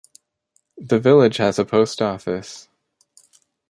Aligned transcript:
The 0.79 0.97
village 0.97 1.37
has 1.37 1.59
a 1.59 1.63
post 1.63 2.01
office. 2.01 2.67